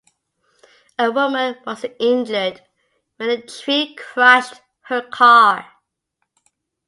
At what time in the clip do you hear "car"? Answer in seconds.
5.03-5.73